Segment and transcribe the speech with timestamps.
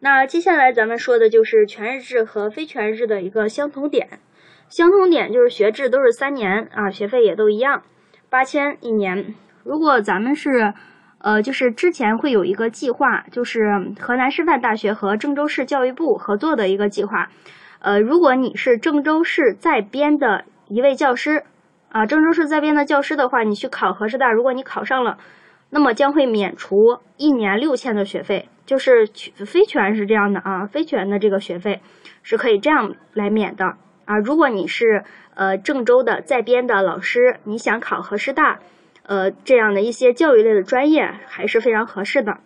[0.00, 4.20] 那接下来咱们说的就是全日制和非全日制的一个相同点。
[4.68, 7.82] 相同点就是学制都是三年啊，学费也都一样，
[8.30, 9.34] 八千一年。
[9.64, 10.72] 如果咱们是，
[11.18, 17.30] 呃，就是之前会有一个计划，就是河南师范大学和郑州市教育部合作的一个计划。
[17.80, 21.42] 呃，如果你是郑州市在编的一位教师，
[21.88, 25.18] 啊，郑州市在编的教师的话，你去考河师大，如果你考上了，
[25.70, 26.76] 那么将会免除
[27.16, 29.06] 一年六千的学费，就是
[29.46, 31.80] 非全是这样的啊，非全的这个学费
[32.22, 33.76] 是可以这样来免的。
[34.04, 38.60] 啊，如果你是呃郑州的在编的老师，你想考河师大，
[39.04, 42.40] 呃这样的一些教育类的专业还是非常合适的。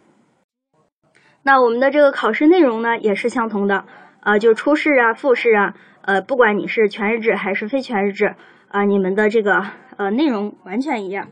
[1.42, 3.84] 那我们的这个考试内容呢也是相同的，
[4.20, 8.36] 啊就初试啊、复试啊，呃不管你是全日制还是非全日制
[8.68, 11.28] 啊，你们的这个呃内容完全一样，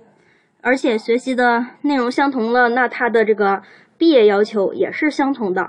[0.63, 3.63] 而且学习的内容相同了，那它的这个
[4.01, 5.69] 毕业要求也是相同的。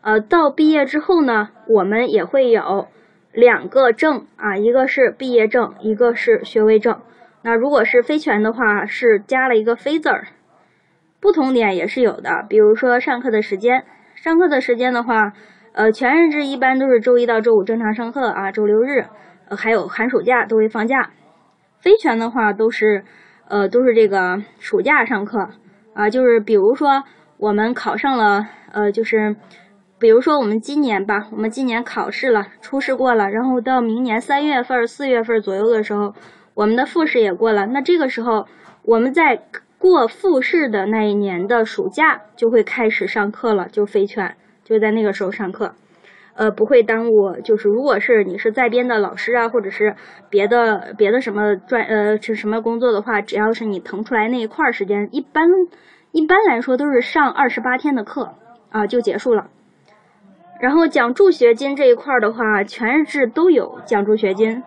[0.00, 2.88] 呃，到毕业之后呢，我们也会有。
[3.30, 6.98] 两个证啊，一个是毕业证，一个是学位证。
[7.42, 10.26] 那如果是非全的话，是加了一个“非”字儿。
[11.20, 13.84] 不同点也是有的，比如说上课的时间。
[14.16, 15.34] 上课的时间的话，
[15.72, 19.04] 呃，全日制一般都是周一到周五正常上课啊，周六日，
[19.48, 21.10] 呃，还有寒暑假都会放假。
[21.78, 23.04] 非全的话都是，
[23.46, 25.50] 呃，都是这个暑假上课
[25.94, 27.04] 啊，就是比如说
[27.38, 29.36] 我们考上了，呃，就是。
[30.00, 36.14] 比如说我们今年吧，我们今年考试了，初试过了，然后到明年三月份、四月份左右的时候，
[36.54, 37.66] 我们的复试也过了。
[37.66, 38.46] 那这个时候，
[38.84, 39.42] 我们在
[39.76, 45.74] 过复试的那一年的暑假就会开始上课了，就非全，就在那个时候上课，
[46.36, 47.32] 呃，不会耽误。
[47.42, 49.96] 就是如果是你是在编的老师啊，或者是
[50.30, 55.48] 别的别的什么专呃是什么工作的话，只要是你腾出来那一块儿时间，一般
[56.12, 58.34] 一般来说都是上二十八天的课
[58.70, 59.48] 啊，就结束了。
[60.60, 64.62] 然后奖助学金这一块的话，全日制都有奖助学金，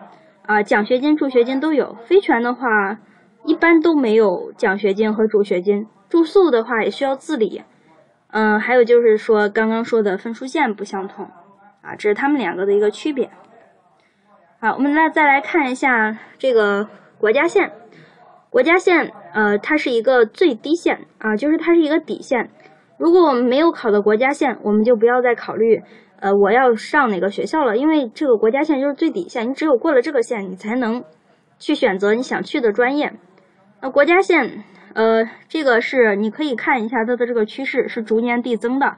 [0.46, 1.96] 啊，奖学金、助学金都有。
[2.06, 2.98] 非全的话，
[3.44, 5.86] 一般都没有奖学金和助学金。
[6.08, 7.62] 住宿的话也需要自理，
[8.30, 11.26] 嗯，还有就是说刚刚说的分数线不相同，
[11.82, 13.30] 啊，这是他们两个的一个区别。
[14.60, 17.72] 好，我们来再来看一下这个国家线，
[18.52, 22.50] 国家线，呃，它是一个最低线，啊，就是它是一个底线。
[22.98, 25.82] 如果我们没有考到国家线，我们就不要再考虑，
[26.20, 31.02] 呃，我要上哪个学校了，因为这个国家线就是最底线，你只有过了这个线，你才能
[31.58, 33.14] 去选择你想去的专业。
[33.80, 38.96] 那国家线，呃，这个是你可以看一下它的这个趋势是逐年递增的，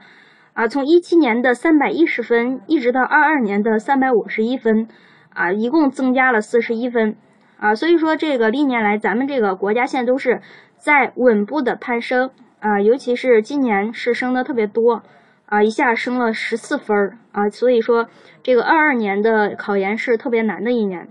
[0.51, 4.89] 啊，从一七年的三百一十分一直到二二年的三百五十一分，
[5.33, 7.15] 啊，一共增加了四十一分，
[7.57, 10.41] 啊，所以说这个历年来咱们这个国家线都是
[10.77, 12.31] 在稳步的攀升。
[12.61, 15.03] 啊，尤其是今年是升的特别多，
[15.45, 18.07] 啊，一下升了十四分儿啊，所以说
[18.41, 21.07] 这个二二年的考研是特别难的一年。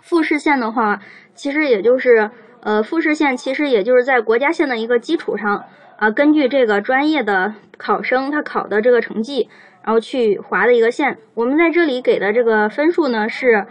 [0.00, 1.02] 复试线的话，
[1.34, 2.30] 其实也就是，
[2.60, 5.62] 呃，复试线其实也就是在国家线的一个基础上
[5.98, 9.50] 啊，根据这个专业的考生他考的这个成绩，
[9.84, 11.18] 然后去划的一个线。
[11.34, 13.66] 我们在这里给的这个分数呢，是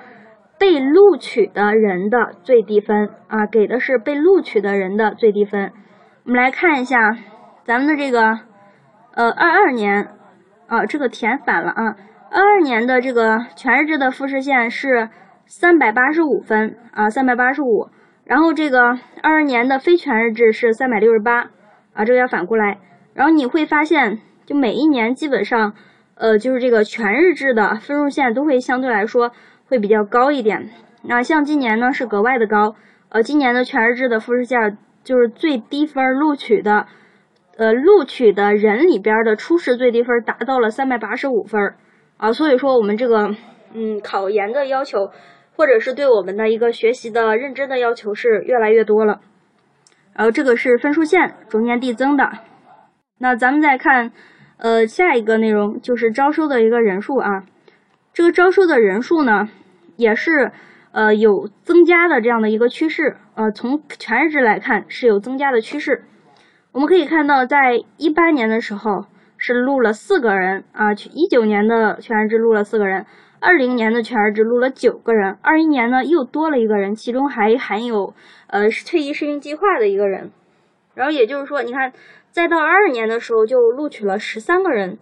[0.58, 5.72] 被录取的人的最低分啊，给的是被录取的人的最低分。
[6.24, 7.18] 我们来看一下
[7.66, 8.40] 咱们的这个，
[9.14, 10.08] 呃，二二年，
[10.68, 11.96] 啊，这个填反了啊。
[12.32, 15.10] 二二年的这个全日制的复试线是
[15.46, 17.90] 三百八十五分啊，三百八十五。
[18.24, 21.52] 然后这个二二年的非全日制是三百六十八
[21.94, 22.80] 啊，这个要反过来。
[23.14, 25.74] 然后你会发现，就每一年基本上，
[26.16, 29.32] 呃，就是这个全日制的分数线都会相对来说
[29.68, 30.70] 会比较高一点。
[31.04, 32.76] 那像今年呢是格外的高，
[33.10, 34.78] 呃，今年的全日制的复试线。
[35.06, 36.88] 就是最低分录取的，
[37.58, 41.76] 呃，录取的人里边的初试最低分达到了三百八十五分
[42.18, 43.36] 啊，所以说我们这个，
[43.76, 45.12] 嗯，考研的要求，
[45.56, 49.22] 或者是对我们的一个学习的认真的要求是越来越多了。
[50.16, 52.28] 然后这个是分数线逐年递增的。
[53.20, 54.12] 那咱们再看，
[54.58, 57.44] 呃，下一个内容就是招收的一个人数啊，
[58.16, 59.50] 这个招收的人数呢，
[59.98, 60.54] 也是。
[60.94, 66.06] 呃，有增加的这样的一个趋势，呃，从全日制来看是有增加的趋势。
[66.72, 73.06] 我们可以看到，在一八年的时候是录了四个人啊，一九年的全日制录了四个人，
[73.42, 78.14] 二零年的全日制录了九个人，二一年呢又多了一个人，其中还含有
[78.48, 80.32] 呃退役适应计划的一个人。
[80.94, 81.92] 然后也就是说，你看，
[82.32, 84.98] 再到二二年的时候就录取了十三个人。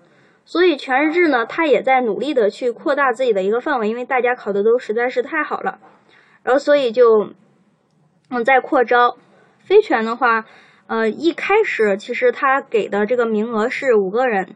[0.46, 5.80] 所以全日制呢，它也在努力的去扩大自己的一个范围，因为大家考的都实在是太好了，
[6.44, 7.34] 然后所以就
[8.30, 9.18] 嗯在扩招。
[9.66, 10.44] 非全的话，
[10.88, 14.56] 呃一开始其实他给的这个名额是五个人，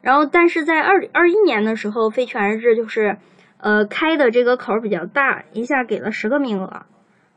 [0.00, 3.18] 然后，但是在二二一年的时候，非全日制就是，
[3.58, 6.66] 呃，开的这个口比较大，一下给了十个名额，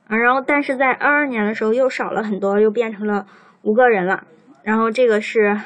[0.07, 3.25] 啊，然后，但是在二二年的时候又少了很多，又变成了
[3.63, 4.25] 五个人了。
[4.61, 5.59] 然后这个是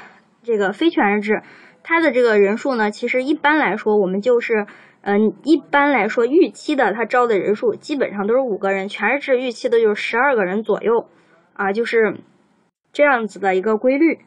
[0.44, 1.42] 这个非全日制，
[1.84, 4.66] 它的这个人数呢，其实一般来说，我们就是，
[5.02, 11.08] 嗯，一般来说预期的他招的人数基本上都是五个人，全日制预期的就是十二个人左右，
[11.54, 12.16] 啊，就是
[12.94, 14.20] 这样子的一个规律。